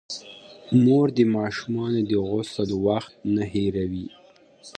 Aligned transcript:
مور 0.83 1.07
د 1.17 1.19
ماشومانو 1.35 1.99
د 2.09 2.11
غسل 2.29 2.69
وخت 2.85 3.13
نه 3.35 3.43
هېروي. 3.53 4.07